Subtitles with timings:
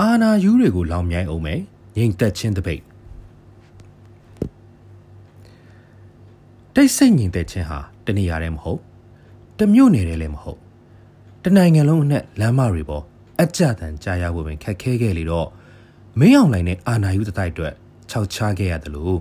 [0.00, 1.60] အာနာယူးတွေကိုလောင်မြိုင်းအောင်မယ်
[1.96, 2.82] ငြိမ်သက်ခြင်းတပိတ်
[6.74, 8.80] တိတ်ဆိတ်ငြိမ်သက်ခြင်းဟာတနေရာတည်းမဟုတ်
[9.58, 10.58] တမျိုးနယ်တည်းလည်းမဟုတ်
[11.44, 13.04] တနိုင်ငံလုံးအနှက်လမ်းမတွေပေါ်
[13.40, 15.48] အကြတန်ကြာရဖို့ပင်ခက်ခဲခဲ့လေတော့
[16.20, 17.74] မင်းအောင်လိုင်နဲ့အာနာယူတတိုက်အတွက်
[18.10, 19.18] ခြောက်ချခဲ့ရတယ်လို့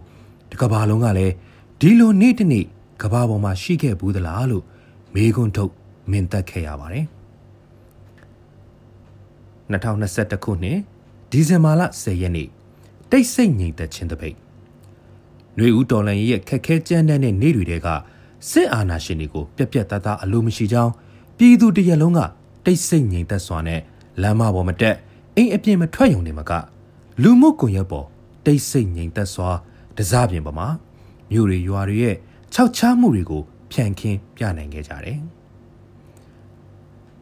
[0.50, 1.34] ဒီကဘာလုံးကလည်း
[1.80, 2.66] ဒီလိုနေ့တနေ့
[3.02, 4.64] ကဘာပေါ်မှာရှိခဲ့ဘူးသလားလို့
[5.14, 5.72] မေးခွန်းထုတ်
[6.12, 7.06] မင်သက်ခဲ့ရပါတယ်
[9.72, 10.78] 2021ခုနှစ်
[11.32, 12.48] ဒီဇင်ဘာလ10ရက်နေ့
[13.12, 14.36] တိတ်ဆိတ်ငြိမ်သက်ခြင်းတပိတ်
[15.56, 17.88] ຫນွေဦးတော်လန်ရဲ့ခက်ခဲကြမ်းတမ်းတဲ့နေ့တွေက
[18.50, 20.92] စစ်အာဏာရှင်တွေကိုပြက်ပြက်သားသားအလိုမရှိကြောင်း
[21.38, 22.20] ပြည်သူတရက်လုံးက
[22.66, 23.82] တိတ်ဆိတ်ငြိမ်သက်စွာနဲ့
[24.22, 24.96] လမ်းမပေါ်မတက်
[25.36, 26.52] အိမ်အပြင်မထွက်ရုံနဲ့မက
[27.24, 28.08] လူမှုကွန်ရက်ပေါ်
[28.46, 29.50] တိတ်ဆိတ်ငြိမ်သက်စွာ
[29.98, 30.68] တစားပြင်ပမှာ
[31.32, 32.16] မြို့တွေရွာတွေရဲ့
[32.54, 35.20] ခြောက်ချားမှုတွေကိုဖြန့်ခင်းပြနိုင်ခဲ့ကြတယ်။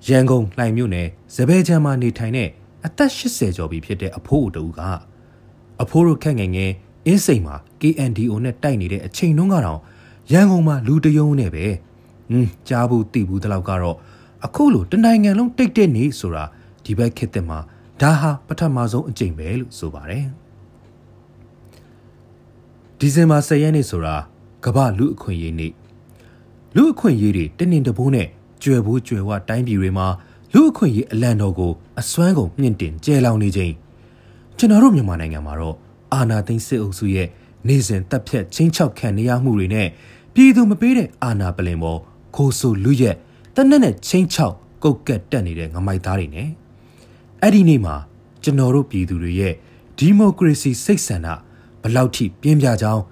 [0.08, 2.50] ရန်ကုန်လှိုင်မြို့နယ်ဇပဲချမ်းမှာနေထိုင်တဲ့
[2.86, 4.80] အသက်80ကျော်ပြီဖြစ်တဲ့အဖိုးအတူက
[5.82, 6.72] အဖိုးတို့ခက်ငယ်ငယ်
[7.06, 9.80] အင်းစိန်မှာ KNDO နဲ့တိုက်နေတဲ့အချိန်တုန်းကတော့
[10.32, 11.66] ရန်ကုန်မှာလူတယုံနဲ့ပဲ
[12.30, 13.98] ဟင်းကြားဘူးသိဘူးတလောက်ကတော့
[14.46, 16.44] အခုလိုတနိုင်ငံလုံးတိတ်တဲ့နေဆိုတာ
[16.84, 17.60] ဒီဘက်ခေတ်သစ်မှာ
[18.02, 20.26] ဒါဟာပထမဆုံးအကြိမ်ပဲလို့ဆိုပါတယ်
[23.00, 24.16] ဒီဇင်ဘာ10ရက်နေ့ဆိုတာ
[24.66, 25.74] ကမ္ဘာလူအခွင့်အရေးနေ့
[26.76, 28.28] လူအခွင့်အရေးတွေတနင်္တဘိုးနဲ့
[28.64, 30.08] ကျွယ်ဘူးကျွယ်ဝတိုင်းပြည်တွေမှာ
[30.54, 33.74] လူအခွင့်အရေးအလံတော်ကိုအစွမ်းကုန်မြင့်တင်ကျဲလောင်နေချိန်
[34.58, 35.76] ကျွန်တော်တို့မြန်မာနိုင်ငံမှာတော့
[36.14, 37.28] အာဏာသိမ်းစစ်အုပ်စုရဲ့
[37.68, 39.88] နေစဉ်တပ်ဖြတ်ချင်းချောက်ခံနေရမှုတွေနဲ့
[40.34, 42.00] ပြည်သူမပေးတဲ့အာဏာပလင်ပေါ်
[42.36, 43.16] ခိုးဆိုလူရက်
[43.56, 46.50] တနက်နဲ့ချင်းချောက်ကုတ်ကက်တက်နေတဲ့ငမိုက်သားတွေနဲ့
[47.44, 47.96] အဲ့ဒီနေ့မှာ
[48.44, 49.54] ကျွန်တော်တို့ပြည်သူတွေရဲ့
[49.98, 51.28] ဒီမိုကရေစီစိတ်ဆန္ဒ
[51.82, 53.04] ဘလောက်ထိပြင်းပြကြောင်း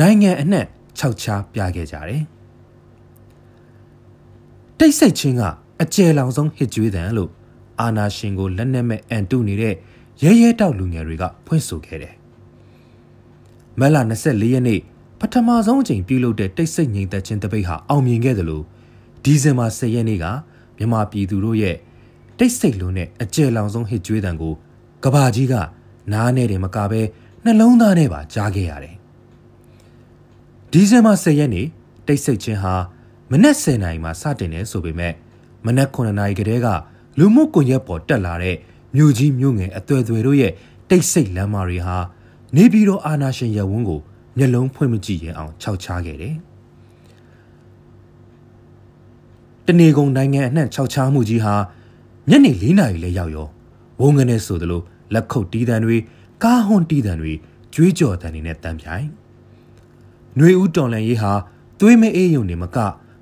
[0.00, 0.66] နိုင်ငံအနှံ့
[0.98, 2.22] ခြောက်ခြားပြခဲ့ကြတယ်
[4.78, 5.42] တိတ်ဆိတ်ချင်းက
[5.82, 7.30] အကျယ်လောင်ဆုံးဟစ်ကြွေးတန်လို့
[7.80, 9.74] အာနာရှင်ကိုလက်နက်မဲ့အန်တုနေတဲ့
[10.22, 12.14] ရဲရဲတောက်လူငယ်တွေကဖွင့်ဆိုခဲ့တယ်။
[13.80, 14.80] မလ24ရက်နေ့
[15.20, 18.64] ပထမဆုံးအကြိမ်ပြုလုပ်တဲ့တိတ်ဆိတ်ငြိမ်သက်ခြင်းတပိတ်ဟာအောင်မြင်ခဲ့တယ်လို့
[19.24, 20.26] ဒီဇင်ဘာ10ရက်နေ့က
[20.76, 21.76] မြန်မာပြည်သူတို့ရဲ့
[22.38, 24.54] တိတ်ဆိတ်လုံးနဲ့အကျယ်လောင်ဆုံးဟစ်ကြွေးတန်ကို
[25.04, 25.54] ကဘာကြီးက
[26.12, 27.00] နားနဲ့တယ်မကပဲ
[27.44, 28.96] နှလုံးသားနဲ့ပါကြားခဲ့ရတယ်။
[30.72, 31.66] ဒီဇင်ဘာ10ရက်နေ့
[32.06, 32.74] တိတ်ဆိတ်ခြင်းဟာ
[33.30, 35.12] မနက်10:00နာရီမှာစတင်တယ်ဆိုပေမဲ့
[35.66, 36.68] မနက်9နာရီကတည်းက
[37.18, 38.56] လူမှုကွန်ရက်ပေါ်တက်လာတဲ့
[38.96, 40.52] မြို့ကြီးမြို့ငယ်အသွယ်သွယ်တို့ရဲ့
[40.90, 41.96] တိတ်ဆိတ်လမ်းမတွေဟာ
[42.56, 44.00] နေပြည်တော်အာနာရှင်ရဝန်းကို
[44.38, 46.34] မျက်လုံးဖွင့်မကြည့်ရအောင်ခြောက်ချားခဲ့တယ်။
[49.66, 51.54] တနေကုန်နိုင်ငံအနှံ့ခြောက်ချားမှုကြီးဟာ
[52.30, 53.48] ညနေ၄နာရီလဲရောက်ရော
[54.00, 54.82] ဝုန်းကနေဆိုသလို
[55.14, 55.96] လက်ခုပ်တီးတန်တွေ
[56.42, 57.32] ကားဟွန်တီးတန်တွေ
[57.74, 59.06] ကြွေးကြော်တန်တွေနဲ့တန်ပြိုင်။
[60.36, 61.32] ຫນွေဦးတော်လန်ရေးဟာ
[61.80, 62.76] သွေးမအေးယုံနေမက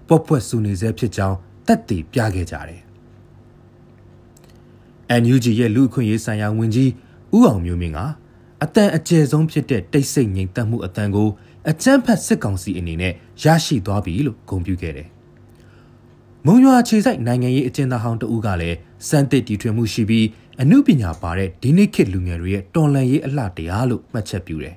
[0.09, 1.37] ပွက်ပွက်ဆူနေစေဖြစ်ကြောင်း
[1.67, 2.81] တက်တည်ပြခဲ့ကြတယ်။
[5.23, 6.91] NUG ရဲ့လူအခွင့်ရေးဆိုင်ရာဝန်ကြီး
[7.37, 7.99] ဦးအောင်မျိုးမင်းက
[8.63, 11.29] အတန်အကျယ်ဆုံးဖြစ်တဲ့တိတ်ဆိတ်ငြိမ်သက်မှုအတန်ကို
[11.71, 13.13] အကြမ်းဖက်စစ်ကောင်စီအနေနဲ့
[13.43, 15.09] ရရှိသွားပြီလို့ဂုဏ်ပြုခဲ့တယ်။
[16.47, 18.77] မုံရွာခြေဆိုင်နိုင်ငံရေးအကျဉ်းသားဟောင်းတဦးကလည်း
[19.09, 20.27] စမ်းသစ်တီထွင်မှုရှိပြီး
[20.63, 24.77] အမှုပညာပါတဲ့ဒီနေ့ခေတ်လူငယ်တွေရဲ့တော်လှန်ရေးအလှတရားလို့မှတ်ချက်ပြုတယ်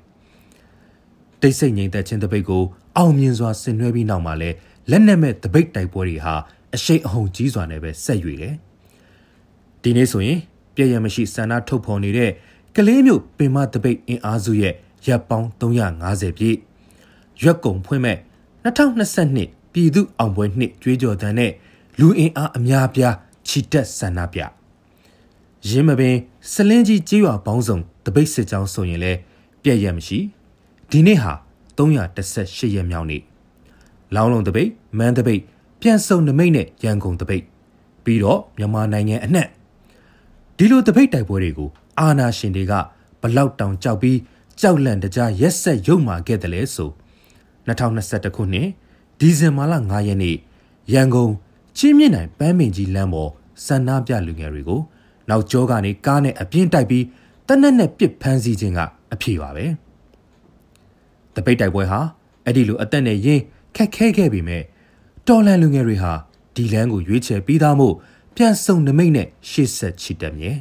[1.41, 2.63] ။တိတ်ဆိတ်ငြိမ်သက်ခြင်းတပိတ်ကို
[2.97, 4.49] အောင်မြင်စွာဆင်နွှဲပြီးနောက်မှာလဲ
[4.89, 6.35] လက်နက်မဲ့တပိတ်တိုက်ပွဲတွေဟာ
[6.75, 8.53] အရှိန်အဟုန်ကြီးစွာနဲ့ပဲဆက်ရွေတယ်။
[9.83, 10.39] ဒီနေ့ဆိုရင်
[10.75, 12.31] ပြည့်ရမရှိဆန္ဒထုတ်ဖော်နေတဲ့
[12.75, 14.73] ကလေးမျိုးပင်မတပိတ်အင်အားစုရဲ့
[15.07, 16.57] ရပ်ပေါင်း350ပြည့်
[17.41, 18.17] ရွက်ကုံဖွင့်မဲ့
[18.65, 21.51] 2022ပြည်သူအောင်ပွဲနှစ်ကြွေးကြော်တန်းနဲ့
[21.99, 23.15] လူအင်အားအများပြား
[23.47, 24.39] ချီတက်ဆန္ဒပြ
[25.69, 26.15] ရင်းမပင်
[26.51, 29.11] စလင်းကြီးကြေးရွာပေါင်းစုံတပိတ်စစ်ကြောင်းဆိုရင်လဲ
[29.63, 30.19] ပြည့်ရမရှိ
[30.91, 31.33] ဒီနေ့ဟာ
[31.77, 33.21] 318ရက်မြောက်နေ့
[34.15, 35.41] လောင်းလုံးတပိတ်မန်းတပိတ်
[35.81, 37.43] ပြန်စုံနမိတ်နဲ့ရန်ကုန်တပိတ်
[38.03, 39.47] ပြီးတော့မြန်မာနိုင်ငံအနှံ့
[40.57, 41.69] ဒီလိုတပိတ်တိုက်ပွဲတွေကို
[41.99, 42.73] အာနာရှင်တွေက
[43.21, 44.19] ဘလောက်တောင်ကြောက်ပြီး
[44.61, 46.89] ကြောက်လန့်တကြားရက်ဆက်ရုံမာခဲ့တယ်လေဆို
[47.67, 48.67] 2021ခုနှစ်
[49.19, 50.37] ဒီဇင်ဘာလ9ရက်နေ့
[50.93, 51.31] ရန်ကုန်
[51.77, 53.31] ချင်းမြင့်နိုင်ပန်းမင်ကြီးလမ်းပေါ်
[53.65, 54.81] စန္ဒပြလူငယ်တွေကို
[55.29, 57.05] နောက်ကျောကနေကားနဲ့အပြင်းတိုက်ပြီး
[57.47, 58.79] တနက်နဲ့ပစ်ဖမ်းဆီးခြင်းက
[59.13, 59.65] အဖြေပါပဲ
[61.35, 61.99] တပိတ်တိုက်ပွဲဟာ
[62.45, 63.43] အဲ့ဒီလိုအသက်နဲ့ရင်း
[63.75, 64.63] ခက်ခဲခဲ့ပေမဲ့
[65.27, 66.13] တော်လန်လူငယ်တွေဟာ
[66.55, 67.95] ဒီလန်းကိုရွေးချယ်ပြီးသားမို့
[68.35, 70.51] ပြန်ဆုံနမိတ်နဲ့ရှေ့ဆက်ချီတက်မြဲ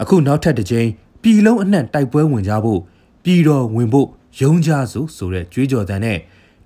[0.00, 0.88] အခုနောက်ထပ်တစ်ကြိမ်
[1.22, 2.80] ပြည်လုံးအနှံ့တိုက်ပွဲဝင်ကြဖို့
[3.24, 4.08] ပြည်တော်ဝင်ဖို့
[4.40, 6.18] ရုံးကြစို့ဆိုတဲ့ကြွေးကြော်သံနဲ့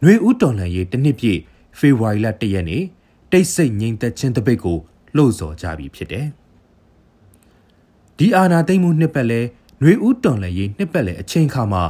[0.03, 1.41] ຫນွေဦးတော်လှန်ရေးတစ်နှစ်ပြည့်
[1.79, 2.83] ဖေဖော်ဝါရီလ၁ရက်နေ့
[3.33, 4.79] တိတ်ဆိတ်ငြိမ်သက်ခြင်းတပိတ်ကို
[5.17, 6.27] လှုပ်ဆော်ကြပြီဖြစ်တယ်။
[8.19, 9.41] ဒီအာနာသိမ့်မှုနှစ်ပတ်လဲ
[9.81, 11.83] ຫນွေဦးတော်လည်းရေးနှစ်ပတ်လေအချိန်ခါမှာ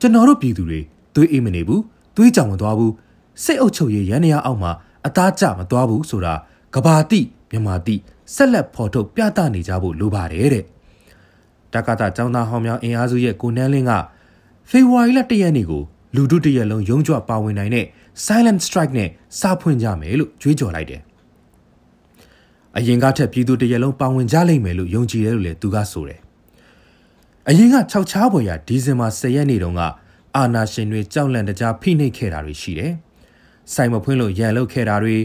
[0.00, 0.80] ကျွန်တော်တို့ပြည်သူတွေ
[1.14, 1.82] သွေးအေးမနေဘူး
[2.16, 2.92] သွေးကြောင်မသွားဘူး
[3.44, 4.72] စိတ်အုပ်ချုပ်ရေးရန်ရအောက်မှာ
[5.06, 6.34] အသားကျမသွားဘူးဆိုတာ
[6.74, 7.20] ကဘာတိ
[7.50, 7.96] မြန်မာတိ
[8.34, 10.64] ဆက်လက်ဖော်ထုတ်ပြသနေကြဖို့လိုပါတယ်တဲ့
[11.72, 13.92] တက္ကသကျောင်းသားဟောင်းများအင်အားစုရဲ့ကိုနန်းလင်းက
[14.70, 15.82] ဖေဖော်ဝါရီလ၁ရက်နေ့ကို
[16.14, 17.86] လူထုတရက်လုံးရုံးကြွပါဝင်နိုင်တဲ့
[18.24, 19.08] silent strike နဲ့
[19.40, 21.02] စာဖွင့်ကြမယ်လို့ကြွေးကြော်လိုက်တယ်
[22.76, 26.20] အရင်ကထက်ပြည်သူတရက်လုံးပါဝင်ကြလိမ့်မယ်လို့ယုံကြည်တယ်လို့လည်းသူကဆိုတယ်
[27.48, 29.82] အရင်က6ချားပေါ်ရဒီဇင်ဘာ10ရက်နေ့တုန်းက
[30.36, 32.92] အာနာရှင်တွေကြောက်လန့်တကြားဖိနှိပ်ခဲ့တာတွေရှိတယ်။
[33.74, 35.16] စိုင်မဖွင့်လို့ရန်လုတ်ခဲ့တာတွေ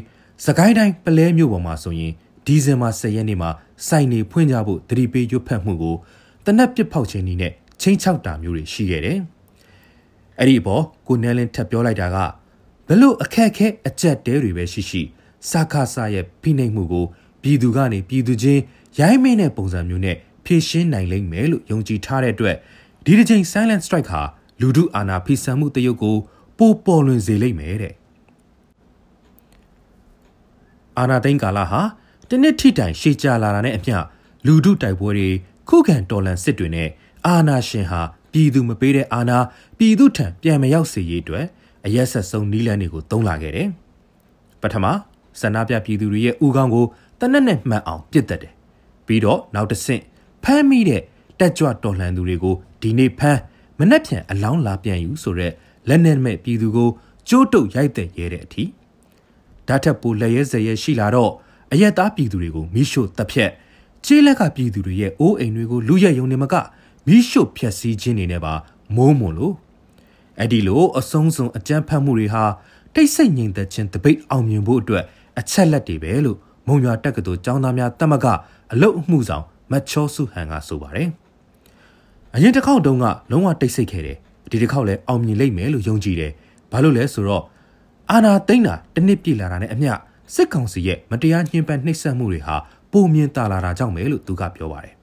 [0.45, 2.11] စကိုင်းတိုင်းပလဲမြို့ပေါ်မှာဆိုရင်
[2.45, 3.49] ဒီဇင်ဘာ10ရက်နေ့မှာ
[3.87, 5.95] စိုင်နေဖွင့်ကြဖို့တတိပေးရွတ်ဖက်မှုကို
[6.45, 9.19] တနက်ပစ်ဖောက်ခြင်းနည်းနဲ့ချင်းချောက်တာမျိုးတွေရှိခဲ့တယ်။
[10.39, 12.17] အဲ့ဒီအပေါ်ကိုနဲလင်းထပ်ပြောလိုက်တာက
[12.87, 15.01] ဘလို့အခက်ခဲအကြက်တဲတွေပဲရှိရှိ
[15.49, 17.05] စာခါစာရဲ့ဖိနှိပ်မှုကို
[17.41, 18.61] ပြည်သူကနေပြည်သူချင်း
[18.99, 22.55] ရိုင်းမင်းတဲ့ပုံစံမျိုးနဲ့ဖြည့်ရှင်းနိုင်လိမ့်မယ်လို့ယုံကြည်ထားတဲ့အတွက်
[23.05, 24.21] ဒီတစ်ချိန် silent strike ဟာ
[24.61, 26.17] လူထုအာဏာဖိဆန်မှုတရုတ်ကို
[26.57, 27.93] ပိုပေါ်လွင်စေလိမ့်မယ်တဲ့
[30.99, 31.81] အာဏာသိမ်းကာလဟာ
[32.29, 33.97] တနစ်ထိတိုင်ရှေ့ကျလာတာနဲ့အမျှ
[34.45, 35.29] လူထုတိုက်ပွဲတွေ
[35.69, 36.89] ခုခံတော်လှန်စစ်တွေနဲ့
[37.27, 38.01] အာဏာရှင်ဟာ
[38.35, 39.37] ပြည်သူမပေးတဲ့အာဏာ
[39.77, 41.45] ပြည်သူထံပြန်မရောက်စေရေးအတွက်
[41.85, 43.69] အရက်ဆက်ဆုံးနီးလန်းတွေကိုတုံးလာခဲ့တယ်
[44.61, 44.85] ပထမ
[45.39, 46.85] ဆန္ဒပြပြည်သူတွေရဲ့ဥကောင်းကို
[47.19, 48.53] တနက်နဲ့မှတ်အောင်ပြစ်တက်တယ်
[49.05, 50.01] ပြီးတော့နောက်တစ်ဆင့်
[50.43, 51.01] ဖမ်းမိတဲ့
[51.39, 53.39] တက်ကြွတော်လှန်သူတွေကိုဒီနေ့ဖမ်း
[53.79, 55.53] မနှက်ဖြန်အလောင်းလာပြန်ယူဆိုရက်
[55.89, 56.89] လက်နဲ့မဲ့ပြည်သူကို
[57.29, 58.63] ကျိုးတုပ်ရိုက်တဲ့ရဲတဲ့အထိ
[59.67, 61.31] ဓာတ်ထက်ပိုလက်ရဲစရဲရှိလာတော့
[61.73, 63.51] အရက်သားပြည်သူတွေကိုမိရှို့တပ်ဖြတ်
[64.05, 66.55] ခြေလက်ကပြည်သူတွေရဲ့အိုးအိမ်တွေကိုလူရက်ယုံနေမက
[67.07, 68.53] မိရှို့ဖျက်ဆီးခြင်းတွေနဲ့ပါ
[68.95, 69.53] မိုးမွန်လို့
[70.39, 72.43] အဲ့ဒီလိုအဆုံးစုံအကြမ်းဖက်မှုတွေဟာ
[72.95, 75.03] တိတ်ဆိတ်ငြိမ်သက်ခြင်းတပိတ်အောင်မြင်ဖို့အတွက်
[75.39, 76.37] အချက်လက်တွေပဲလို့
[76.67, 78.25] မုံရွာတက္ကသိုလ်ကျောင်းသားများတမက
[78.71, 81.09] အလုတ်အမှုဆောင်မတ်ချောစုဟန်ကဆိုပါတယ်
[82.35, 84.17] အရင်တစ်ခေါက်တုန်းကလုံးဝတိတ်ဆိတ်ခဲ့တယ်
[84.51, 86.31] ဒီတစ်ခေါက်လည်းအောင်မြင်လိမ့်မယ်လို့ယုံကြည်တယ်
[86.71, 87.43] ဘာလို့လဲဆိုတော့
[88.11, 89.91] အာနာသိမ့်တာတနစ်ပြည့်လာတာနဲ့အမျှ
[90.35, 92.55] စစ်ကောင်စီရဲ့မတရားညှဉ်းပန်းနှိပ်စက်မှုတွေဟာ
[92.91, 94.93] ပုံမြင်တာလာတာကြောင့်ပဲလို့သူကပြောပါတယ်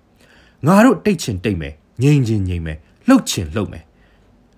[0.66, 2.78] ငါတို့တိတ်ချင်တိတ်မယ် ငြိမ်ချင်ငြိမ်မယ်
[3.08, 3.84] လှုပ်ချင်လှုပ်မယ်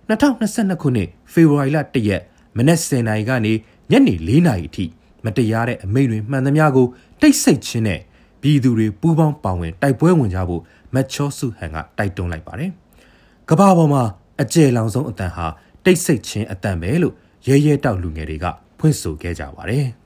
[0.08, 2.22] 2022ခုနှစ်ဖေဖော်ဝါရီလ1ရက်
[2.56, 3.52] မနက်10:00နာရီကနေ
[3.90, 4.84] ညနေ4:00နာရီအထိ
[5.24, 6.86] မတရားတဲ့အမိန့်တွေမှန်သမျှကို
[7.20, 8.00] တိတ်ဆိတ်ခြင်းနဲ့
[8.40, 10.62] ပြည်သူတွေပူးပေါင်းပါဝင်တိုက်ပွဲဝင်ကြဖို့
[10.94, 12.70] မက်ချောစုဟန်ကတိုက်တွန်းလိုက်ပါတယ်။
[13.50, 14.02] ကမ္ဘာပေါ်မှာ
[14.42, 15.46] အကျယ်လောင်ဆုံးအတန်ဟာ
[15.84, 17.14] တိတ်ဆိတ်ခြင်းအတန်ပဲလို့
[17.46, 18.46] ရဲရဲတောက်လူငယ်တွေက
[18.78, 19.86] ဖွင့်ဆိုခဲ့ကြပါတယ်။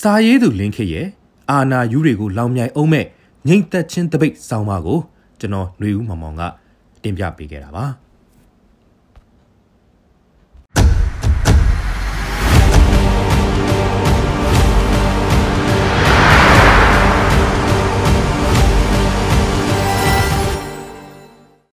[0.00, 1.06] စာရေးသူလင်းခေရဲ့
[1.50, 3.06] အာနာယူတွေကိုလောင်မြိုင်အောင်မဲ့
[3.48, 4.98] ငိမ့်သက်ချင်းတပိတ်ဆောင်းပါကို
[5.40, 6.42] ကျွန်တော်ຫນွေဦးမောင်မောင်က
[7.02, 7.84] တင်ပြပေးခဲ့တာပါ။